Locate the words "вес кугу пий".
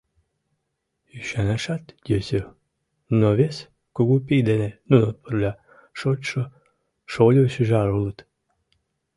3.39-4.41